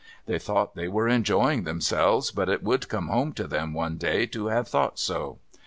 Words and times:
They 0.25 0.39
thought 0.39 0.73
they 0.73 0.87
were 0.87 1.07
enjoying 1.07 1.63
themselves, 1.63 2.31
but 2.31 2.49
it 2.49 2.63
would 2.63 2.89
come 2.89 3.09
home 3.09 3.33
to 3.33 3.45
them 3.45 3.71
one 3.75 3.97
day 3.97 4.25
to 4.25 4.47
have 4.47 4.67
thought 4.67 4.97
so. 4.97 5.37